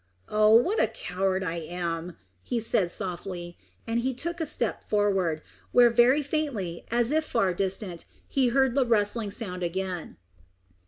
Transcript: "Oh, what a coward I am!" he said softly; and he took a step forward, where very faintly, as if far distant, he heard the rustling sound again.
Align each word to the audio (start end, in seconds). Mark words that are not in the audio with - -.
"Oh, 0.29 0.55
what 0.55 0.81
a 0.81 0.87
coward 0.87 1.43
I 1.43 1.57
am!" 1.57 2.17
he 2.41 2.59
said 2.59 2.89
softly; 2.89 3.55
and 3.85 3.99
he 3.99 4.15
took 4.15 4.41
a 4.41 4.47
step 4.47 4.83
forward, 4.89 5.43
where 5.71 5.91
very 5.91 6.23
faintly, 6.23 6.87
as 6.89 7.11
if 7.11 7.23
far 7.23 7.53
distant, 7.53 8.05
he 8.27 8.47
heard 8.47 8.73
the 8.73 8.83
rustling 8.87 9.29
sound 9.29 9.61
again. 9.61 10.17